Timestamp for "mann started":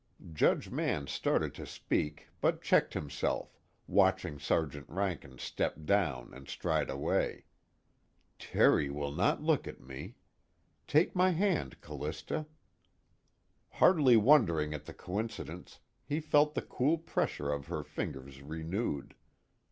0.71-1.53